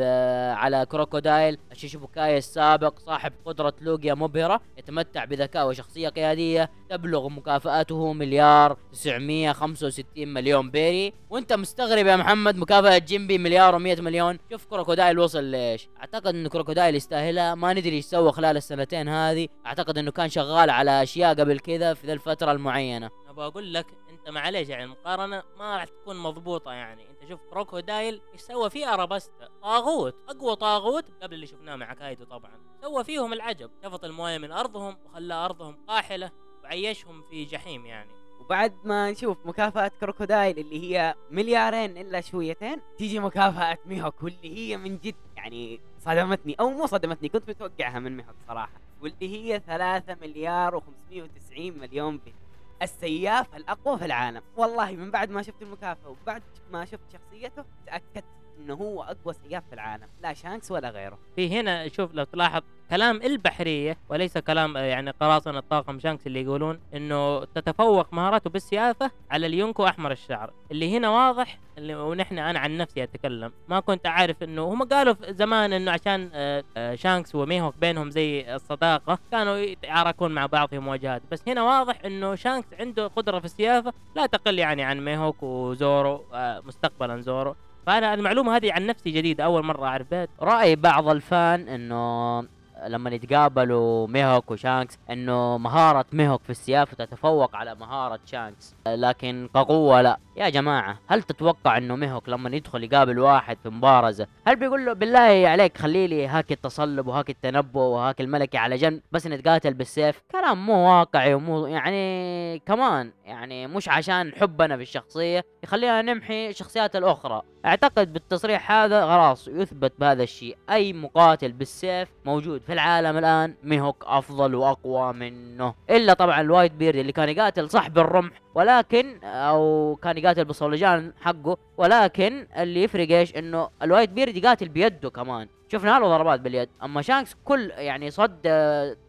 [0.57, 8.77] على كروكودايل الشيشيبوكاي السابق صاحب قدرة لوجيا مبهرة يتمتع بذكاء وشخصية قيادية تبلغ مكافآته مليار
[8.91, 11.13] 965 مليون بيري.
[11.29, 14.37] وانت مستغرب يا محمد مكافأة جيمبي مليار و100 مليون.
[14.51, 15.89] شوف كروكودايل وصل ليش.
[15.99, 17.55] أعتقد إن كروكودايل يستاهلها.
[17.55, 19.47] ما ندري إيش سوى خلال السنتين هذه.
[19.65, 23.09] أعتقد إنه كان شغال على أشياء قبل كذا في ذا الفترة المعينة.
[23.29, 23.85] أبغى أقول لك
[24.19, 27.09] انت معليش يعني المقارنه ما راح تكون مضبوطة يعني.
[27.09, 29.49] انت شوف كروكودايل إيش سوى فيه؟ أرابستا.
[29.61, 32.51] طاغوت أقوى طاغوت قبل اللي شفناه مع كايدو طبعا.
[32.81, 36.31] سوى فيهم العجب شفط الموية من أرضهم وخلى أرضهم قاحلة
[36.63, 38.11] وعيشهم في جحيم يعني.
[38.39, 44.77] وبعد ما نشوف مكافأة كروكودايل اللي هي مليارين إلا شويتين تيجي مكافأة ميهوك واللي هي
[44.77, 50.17] من جد يعني صدمتني أو مو صدمتني كنت متوقعها من ميهوك صراحة واللي هي ثلاثة
[50.21, 52.33] مليار و590 مليون بي
[52.81, 54.41] السياف الأقوى في العالم.
[54.57, 58.38] والله من بعد ما شفت المكافأة وبعد ما شفت شخصيته تأكدت.
[58.59, 61.17] إنه هو أقوى سياف في العالم لا شانكس ولا غيره.
[61.35, 66.41] في هنا شوف لو تلاحظ كلام البحرية وليس كلام آه، يعني قراصنة الطاقم شانكس اللي
[66.41, 70.53] يقولون إنه تتفوق مهاراته بالسيافه على اليونكو أحمر الشعر.
[70.71, 73.51] اللي هنا واضح اللي ونحن أنا عن نفسي أتكلم.
[73.67, 78.55] ما كنت أعرف إنه هم قالوا زمان إنه عشان آه، آه، شانكس وميهوك بينهم زي
[78.55, 83.45] الصداقة كانوا يتعاركون مع بعض في مواجهات بس هنا واضح إنه شانكس عنده قدرة في
[83.45, 86.25] السيافه لا تقل يعني عن ميهوك وزورو
[86.63, 87.55] مستقبلا زورو.
[87.89, 90.07] فأنا المعلومة هذه عن نفسي جديدة أول مرة أعرف.
[90.41, 92.39] رأي بعض ال fan إنه
[92.87, 98.75] لما يتقابلوا ميهوك وشانكس إنه مهارة ميهوك في السيافه تتفوق على مهارة شانكس.
[98.87, 100.19] لكن كقوة لا.
[100.37, 104.93] يا جماعة هل تتوقع إنه ميهوك لما يدخل يقابل واحد في مبارزة هل بيقول له
[104.93, 110.21] بالله عليك خلي لي هاك التصلب وهاك التنبؤ وهاك الملكي على جنب بس نتقاتل بالسيف؟
[110.31, 116.95] كلام مو واقعي ومو يعني كمان يعني مش عشان حبنا في الشخصية يخلينا نمحي الشخصيات
[116.95, 117.41] الأخرى.
[117.65, 120.57] أعتقد بالتصريح هذا خلاص يثبت بهذا الشيء.
[120.69, 125.73] أي مقاتل بالسيف موجود في العالم الآن ميهوك أفضل وأقوى منه.
[125.89, 131.57] إلا طبعا الوايت بيرد اللي كان يقاتل صح بالرمح ولكن أو كان يقاتل بالصولجان حقه
[131.77, 135.47] ولكن اللي يفرق إيش؟ إنه الوايت بيرد يقاتل بيده كمان.
[135.71, 136.69] شفنا له ضربات باليد.
[136.83, 138.47] أما شانكس كل يعني صد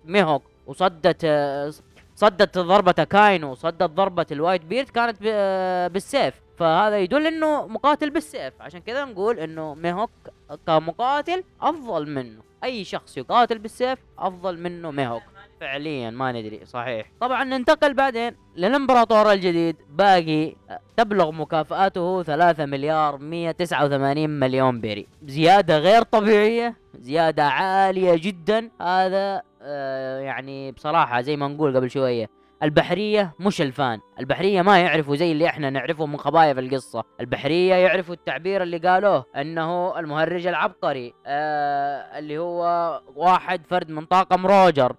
[0.04, 1.26] ميهوك وصدت
[2.14, 5.22] صدت ضربة أكاينو وصدت ضربة الوايت بيرد كانت
[5.92, 6.34] بالسيف.
[6.58, 8.54] فهذا يدل إنه مقاتل بالسيف.
[8.60, 10.10] عشان كذا نقول إنه ميهوك
[10.66, 12.49] كمقاتل أفضل منه.
[12.64, 15.22] أي شخص يقاتل بالسيف أفضل منه ميهوك
[15.60, 17.06] فعليا ما ندري صحيح.
[17.20, 19.76] طبعا ننتقل بعدين للإمبراطور الجديد.
[19.90, 20.54] باقي
[20.96, 25.06] تبلغ مكافآته 3 مليار 189 مليون بيري.
[25.26, 28.70] زيادة غير طبيعية زيادة عالية جدا.
[28.80, 32.30] هذا آه يعني بصراحة زي ما نقول قبل شوية
[32.62, 34.00] البحرية مش الفان.
[34.20, 37.04] البحرية ما يعرفوا زي اللي إحنا نعرفه من خبايا في القصة.
[37.20, 42.62] البحرية يعرفوا التعبير اللي قالوه إنه المهرج العبقري آه اللي هو
[43.16, 44.96] واحد فرد من طاقم روجر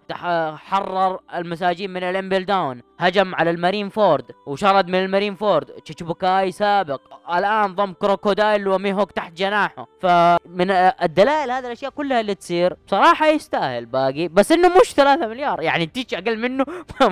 [0.55, 5.65] حرر المساجين من الإمبل داون هجم على المارين فورد وشرد من المارين فورد.
[5.65, 7.01] شيتشيبوكاي سابق.
[7.33, 9.87] الآن ضم كروكودايل وميهوك تحت جناحه.
[10.01, 14.27] فمن الدلائل هذه الأشياء كلها اللي تصير بصراحة يستاهل باقي.
[14.27, 15.61] بس إنه مش 3 مليار.
[15.61, 16.65] يعني تيجي أقل منه؟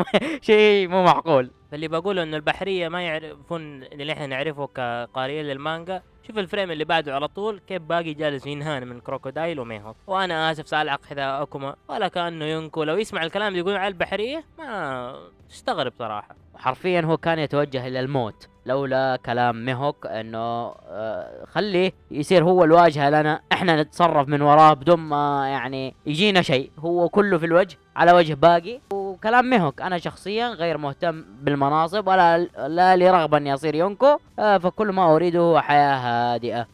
[0.47, 1.51] شيء مو معقول.
[1.71, 6.01] فاللي بقوله إنه البحرية ما يعرفون اللي إحنا نعرفه كقارئين للمانجا.
[6.27, 10.51] شوف ال frame اللي بعده على طول كيف باقي جالس ينهان من كروكودايل وميهوك وأنا
[10.51, 12.83] آسف سألعق حذاءكما ولا كأنه يونكو.
[12.83, 15.15] لو يسمع الكلام اللي يقولون على البحرية ما
[15.49, 16.35] تستغرب صراحة.
[16.55, 18.47] حرفيا هو كان يتوجه إلى الموت.
[18.65, 23.41] لولا كلام ميهوك إنه آه، خليه يصير هو الواجهة لنا.
[23.51, 26.71] إحنا نتصرف من وراه بدون ما يعني يجينا شيء.
[26.79, 27.77] هو كله في الوجه.
[27.95, 28.79] على وجه باقي.
[28.93, 34.57] وكلام ميهوك أنا شخصيا غير مهتم بالمناصب ولا لا لي رغبه اني اصير يونكو آه،
[34.57, 36.67] فكل ما أريده هو حياة هادئة.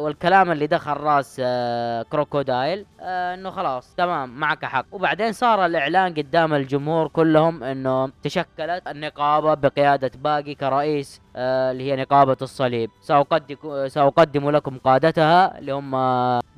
[0.00, 4.84] والكلام اللي دخل راس آه، كروكودايل آه، إنه خلاص تمام معك حق.
[4.92, 12.36] وبعدين صار الإعلان قدام الجمهور كلهم إنه تشكلت النقابة بقيادة باقي كرئيس اللي هي نقابة
[12.42, 12.90] الصليب.
[13.00, 15.94] ساقدم سأقدم لكم قادتها اللي هم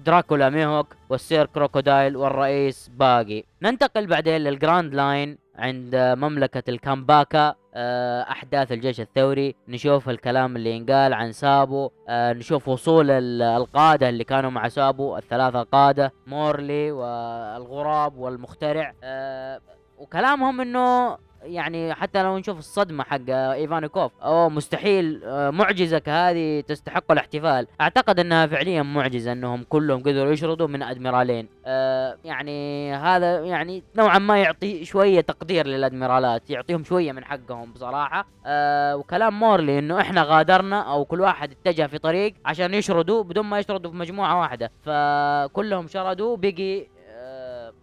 [0.06, 3.44] دراكولا ميهوك والسير كروكودايل والرئيس باقي.
[3.62, 9.54] ننتقل بعدين للجراند لاين عند مملكة الكاماباكا آه، أحداث الجيش الثوري.
[9.68, 15.16] نشوف الكلام اللي ينقال عن سابو آه، نشوف وصول ال- القادة اللي كانوا مع سابو
[15.16, 18.92] الثلاثة قادة مورلي والغراب والمخترع.
[19.04, 19.60] آه،
[19.98, 27.12] وكلامهم إنه يعني حتى لو نشوف الصدمة حق إيفانيكوف أو مستحيل آه، معجزة كهذه تستحق
[27.12, 27.66] الاحتفال.
[27.80, 31.48] أعتقد أنها فعليا معجزة أنهم كلهم قدروا يشردوا من أدميرالين.
[31.66, 38.26] آه، يعني هذا يعني نوعا ما يعطي شوية تقدير للأدميرالات يعطيهم شوية من حقهم بصراحة.
[38.46, 43.46] آه، وكلام مورلي إنه إحنا غادرنا أو كل واحد اتجه في طريق عشان يشردوا بدون
[43.46, 44.70] ما يشردوا في مجموعة واحدة.
[44.84, 46.86] فكلهم شردوا بقي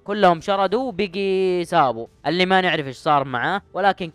[0.10, 4.10] كلهم شردوا وبقي سابو اللي ما نعرف إيش صار معاه ولكن.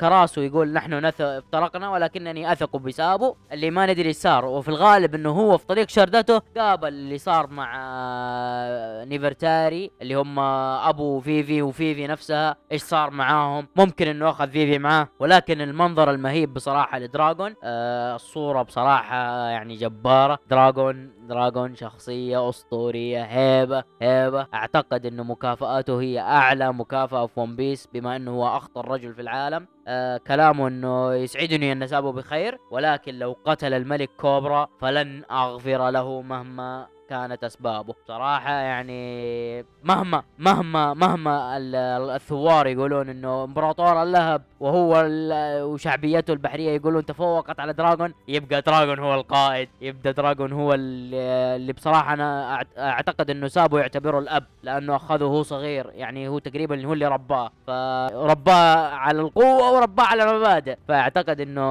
[0.00, 1.20] كاراسو يقول نحن نث...
[1.20, 3.36] افترقنا ولكنني أثق بسابو.
[3.52, 7.46] اللي ما ندري إيش صار وفي الغالب إنه هو في طريق شردته قابل اللي صار
[7.46, 12.56] مع آه، نيفرتاري اللي هم أبو فيفي وفيفي نفسها.
[12.72, 18.62] إيش صار معاهم؟ ممكن إنه أخذ فيفي معاه ولكن المنظر المهيب بصراحة لدراغون آه الصورة
[18.62, 20.38] بصراحة يعني جبارة.
[20.50, 23.22] دراغون دراغون شخصية أسطورية.
[23.22, 24.46] هيبة هيبة.
[24.54, 29.20] أعتقد إنه مكافآته هي أعلى مكافأة في ون بيس بما إنه هو أخطر رجل في
[29.20, 29.66] العالم.
[29.88, 36.22] آه كلامه إنه يسعدني أن سابو بخير ولكن لو قتل الملك كوبرا فلن أغفر له
[36.22, 37.94] مهما كانت أسبابه.
[38.08, 45.04] صراحة يعني مهما مهما مهما ال- ال- الثوار يقولون إنه إمبراطور اللهب وهو
[45.72, 51.14] وشعبيته البحرية يقولون تفوقت على دراغون يبقى دراغون هو القائد يبدأ دراغون هو ال-
[51.60, 56.86] اللي بصراحة أنا أعتقد إنه سابه يعتبره الأب لأنه أخذه وهو صغير يعني هو تقريبا
[56.86, 57.50] هو اللي رباه.
[57.66, 61.62] فرباه على القوة ورباه على المبادئ فأعتقد إنه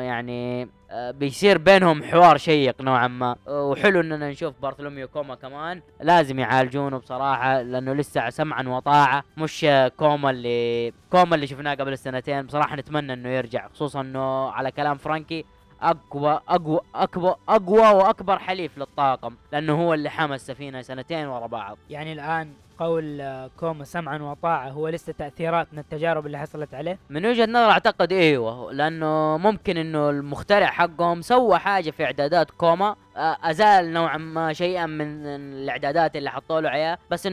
[0.00, 3.36] يعني بيصير بينهم حوار شيق نوعا ما.
[3.46, 5.82] وحلو إننا نشوف بارثولوميو كوما كمان.
[6.00, 9.24] لازم يعالجونه بصراحة لأنه لسه سمعا وطاعة.
[9.36, 12.42] مش آه، كوما اللي كوما اللي شفناه قبل سنتين.
[12.42, 15.44] بصراحة نتمنى إنه يرجع خصوصا إنه على كلام فرانكي
[15.82, 21.78] أقوى أقوى اكبر أقوى وأكبر حليف للطاقم لأنه هو اللي حمى السفينة سنتين ورا بعض.
[21.90, 26.98] يعني الآن قول آه، كوما سمعا وطاعة هو لسه تأثيرات من التجارب اللي حصلت عليه؟
[27.10, 32.96] من وجهة نظر أعتقد أيوه لأنه ممكن إنه المخترع حقهم سوى حاجة في إعدادات كوما
[33.16, 37.26] آه، أزال نوعا ما شيئا من الإعدادات اللي حطوا له اياه بس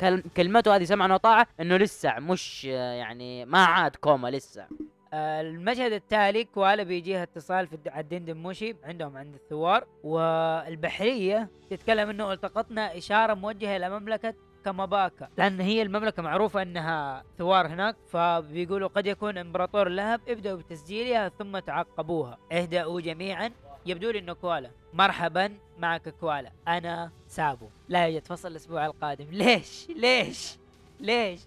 [0.00, 4.66] كل- كلمته هذه سمعا وطاعة إنه لسه مش آه، يعني ما عاد كوما لسه.
[5.14, 12.08] المشهد التالي كوالا بيجيها اتصال في الد- على الدندن موشي عندهم عند الثوار والبحرية تتكلم
[12.10, 18.88] إنه التقطنا إشارة موجهة إلى مملكة كاماباكا لأن هي المملكة معروفة أنها ثوار هناك فبيقولوا
[18.88, 22.38] قد يكون إمبراطور اللهب ابدأوا بتسجيلها ثم تعقبوها.
[22.52, 23.50] اهدأوا جميعا.
[23.86, 24.70] يبدو لي إنه كوالا.
[24.92, 26.52] مرحبا معك كوالا.
[26.68, 27.68] أنا سابو.
[27.88, 29.26] لا يوجد فصل الأسبوع القادم.
[29.30, 30.56] ليش؟ ليش؟
[31.00, 31.40] ليش؟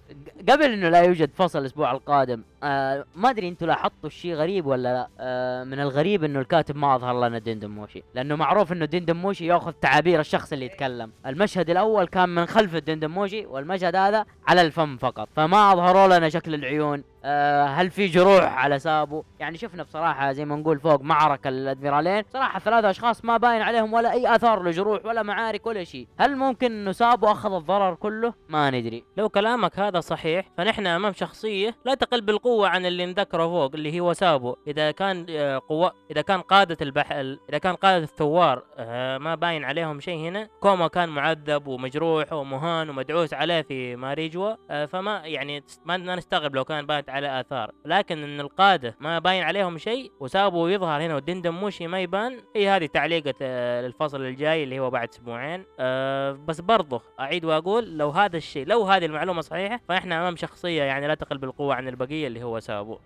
[0.49, 4.93] قبل إنه لا يوجد فصل الأسبوع القادم آه ما أدري أنتم لاحظتوا الشيء غريب ولا
[4.93, 5.07] لا.
[5.19, 9.45] آه من الغريب إنه الكاتب ما أظهر لنا ديندن موشي لأنه معروف إنه ديندن موشي
[9.45, 11.11] يأخذ تعابير الشخص اللي يتكلم.
[11.25, 16.29] المشهد الأول كان من خلف الديندن موشي والمشهد هذا على الفم فقط فما أظهروا لنا
[16.29, 17.03] شكل العيون.
[17.25, 22.23] آه هل في جروح على سابو؟ يعني شفنا بصراحة زي ما نقول فوق معركة الأدميرالين.
[22.33, 26.35] صراحة ثلاثة أشخاص ما باين عليهم ولا أي آثار لجروح ولا معارك ولا شيء هل
[26.37, 29.03] ممكن إنه سابو أخذ الضرر كله؟ ما ندري.
[29.17, 33.99] لو كلامك هذا صحيح فنحن أمام شخصية لا تقل بالقوة عن اللي نذكره فوق اللي
[33.99, 34.55] هو سابو.
[34.67, 39.63] إذا كان آه، قوة إذا كان قادة البحر إذا كان قادة الثوار آه، ما باين
[39.63, 40.49] عليهم شيء هنا.
[40.59, 46.85] كوما كان معذب ومجروح ومهان ومدعوس عليه في ماريجوا فما يعني ما نستغرب لو كان
[46.85, 47.71] بانت عليه آثار.
[47.85, 52.69] لكن إن القادة ما باين عليهم شيء وسابو يظهر هنا والديندن موشي ما يبان هي
[52.69, 55.65] هذه تعليقة آه، للفصل الجاي اللي هو بعد أسبوعين.
[55.79, 60.83] آه، بس برضه أعيد وأقول لو هذا الشيء لو هذه المعلومة صحيحة فإحنا أمام شخصية
[60.83, 62.97] يعني لا تقل بالقوة عن البقية اللي هو سابو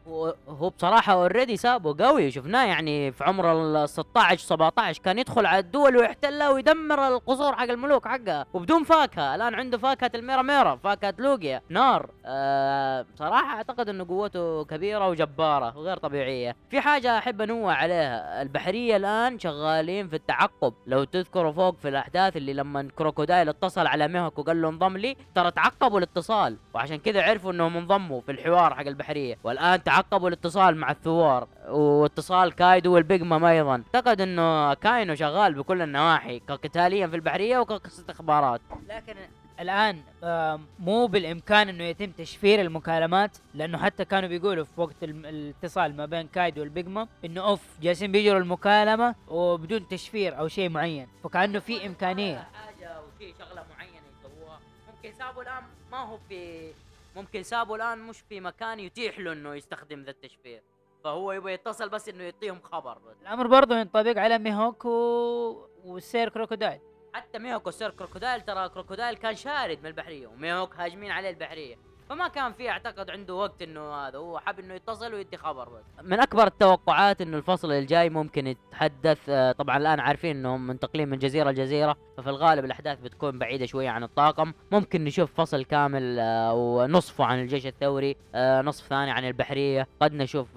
[0.47, 2.31] هو بصراحة already سابو قوي.
[2.31, 3.51] شفناه يعني في عمر
[3.83, 9.35] ال 16 17 كان يدخل على الدول ويحتلها ويدمر القصور حق الملوك حقها وبدون فاكهة
[9.35, 12.09] الآن عنده فاكهة الميرا ميرا فاكهة لوجيا نار.
[12.25, 16.55] آه بصراحة أعتقد إنه قوته كبيرة وجبارة وغير طبيعية.
[16.69, 18.41] في حاجة أحب أنوه عليها.
[18.41, 20.73] البحرية الآن شغالين في التعقب.
[20.87, 25.15] لو تذكروا فوق في الأحداث اللي لما كروكودايل اتصل على ميهوك وقال له انضم لي
[25.35, 26.57] ترى تعقبوا الاتصال.
[26.73, 29.37] وعشان كذا عرفوا إنهم انضموا في الحوار حق البحرية.
[29.43, 31.47] والآن تعقبوا الاتصال مع الثوار.
[31.69, 33.83] واتصال كايدو والبيج مام أيضا.
[33.95, 39.15] أعتقد إنه أكاينو شغال بكل النواحي كقتاليا في البحرية وكاستخبارات لكن
[39.59, 45.95] الآن آه، مو بالإمكان إنه يتم تشفير المكالمات لأنه حتى كانوا بيقولوا في وقت الاتصال
[45.95, 51.07] ما بين كايدو والبيجما إنه أوف جالسين بيجروا المكالمة وبدون تشفير أو شيء معين.
[51.23, 52.37] فكأنه في إمكانية.
[52.37, 54.59] حاجة وفي شغلة معينة يسووها.
[54.87, 56.71] ممكن سابوا الآن ما هو في
[57.15, 60.61] ممكن سابوا الآن مش في مكان يتيح له إنه يستخدم ذا التشفير.
[61.03, 62.97] فهو يبغى يتصل بس إنه يعطيهم خبر.
[62.97, 65.67] بس الأمر برضه ينطبق على ميهوك و...
[65.85, 66.79] والسير كروكودايل.
[67.17, 71.86] حتى ميهوك وسير كروكودايل ترى كروكودايل كان شارد من البحرية وميهوك هاجمين عليه البحرية.
[72.09, 76.05] فما كان في اعتقد عنده وقت إنه هذا هو حاب إنه يتصل ويدي خبر بس.
[76.05, 81.17] من أكبر التوقعات إنه الفصل الجاي ممكن يتحدث آه، طبعا الآن عارفين انهم منتقلين من
[81.17, 84.53] جزيرة لجزيرة ففي الغالب الأحداث بتكون بعيدة شوية عن الطاقم.
[84.71, 89.87] ممكن نشوف فصل كامل آه، ونصفه عن الجيش الثوري آه، نصف ثاني عن البحرية.
[90.01, 90.47] قد نشوف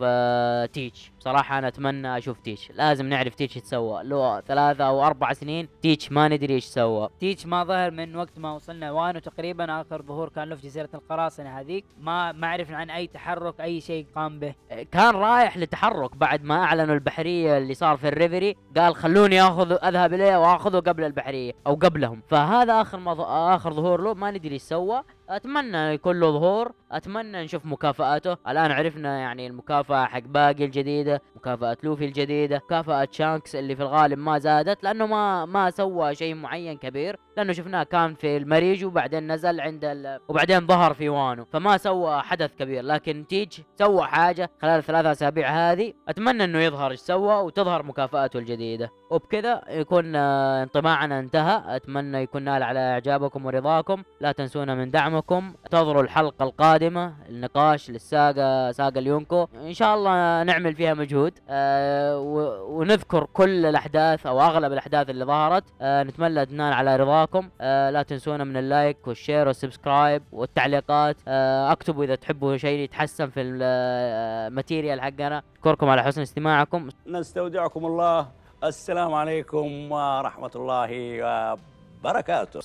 [0.73, 1.13] تيتش.
[1.19, 2.71] بصراحة أنا أتمنى أشوف تيتش.
[2.71, 7.09] لازم نعرف تيتش يتسوى له ثلاثة أو أربع سنين تيتش ما ندري إيش سوى.
[7.21, 10.89] تيتش ما ظهر من وقت ما وصلنا وانو تقريبا آخر ظهور كان له في جزيرة
[10.95, 11.40] القراصنة.
[11.47, 14.55] هذيك ما ما عرفنا عن أي تحرك أي شيء قام به.
[14.93, 18.57] كان رايح لتحرك بعد ما أعلنوا البحرية اللي صار في الريفري.
[18.77, 22.23] قال خلوني آخذ أذهب إليه وآخذه قبل البحرية أو قبلهم.
[22.29, 23.21] فهذا آخر ما ظ-
[23.55, 25.03] آخر ظهور له ما ندري إيش سوى.
[25.31, 28.37] أتمنى يكون له ظهور أتمنى نشوف مكافآته.
[28.49, 34.19] الآن عرفنا يعني المكافأة حق باغي الجديدة مكافأة لوفي الجديدة مكافأة شانكس اللي في الغالب
[34.19, 39.33] ما زادت لأنه ما ما سوى شيء معين كبير لأنه شفناه كان في الماريجوا وبعدين
[39.33, 40.21] نزل عند ال...
[40.29, 41.45] وبعدين ظهر في وانو.
[41.45, 45.93] فما سوى حدث كبير لكن تيتش سوى حاجة خلال الثلاثة أسابيع هذه.
[46.09, 48.91] أتمنى إنه يظهر إيش سوى وتظهر مكافآته الجديدة.
[49.11, 51.63] وبكذا يكون آه، انطباعنا انتهى.
[51.67, 54.03] أتمنى يكون نال على إعجابكم ورضاكم.
[54.21, 59.47] لا تنسونا من دعمكم انتظروا الحلقة القادمة النقاش لل saga saga اليونكو.
[59.55, 61.33] إن شاء الله نعمل فيها مجهود.
[61.49, 65.65] آه و- ونذكر كل الأحداث أو أغلب الأحداث اللي ظهرت.
[65.81, 67.49] آه نتمنى تنال على رضاكم.
[67.61, 71.17] آه لا تنسونا من ال like وال share وال subscribe والتعليقات.
[71.29, 75.43] آه أكتبوا إذا تحبوا شيء يتحسن في ال material حقنا.
[75.57, 76.89] أشكركم على حسن استماعكم.
[77.07, 78.27] نستودعكم الله.
[78.65, 80.91] السلام عليكم ورحمة الله
[82.05, 82.59] وبركاته.